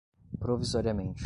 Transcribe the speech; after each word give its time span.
provisoriamente 0.39 1.19